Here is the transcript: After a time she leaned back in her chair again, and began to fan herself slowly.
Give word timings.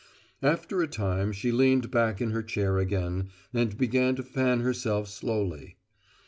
After 0.41 0.81
a 0.81 0.87
time 0.87 1.31
she 1.31 1.51
leaned 1.51 1.91
back 1.91 2.19
in 2.19 2.31
her 2.31 2.41
chair 2.41 2.79
again, 2.79 3.29
and 3.53 3.77
began 3.77 4.15
to 4.15 4.23
fan 4.23 4.61
herself 4.61 5.07
slowly. 5.07 5.77